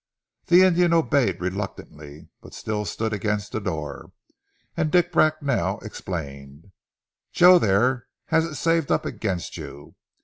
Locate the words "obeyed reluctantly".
0.95-2.29